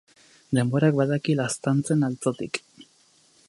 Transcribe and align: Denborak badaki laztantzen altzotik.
Denborak 0.57 0.95
badaki 1.01 1.37
laztantzen 1.41 2.09
altzotik. 2.11 2.61